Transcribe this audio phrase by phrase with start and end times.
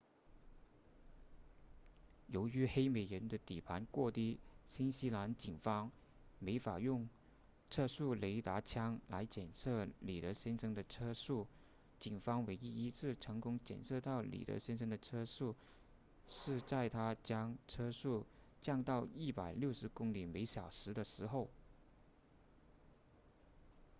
[2.25, 5.91] 由于黑美人的底盘过低新西兰警方
[6.39, 7.07] 没法用
[7.69, 11.45] 测速雷达枪来检测里德先生的车速
[11.99, 15.55] 警方唯一一次成功检测到里德先生的车速
[16.27, 18.25] 是在他将车速
[18.59, 21.47] 降到160公里小时的时候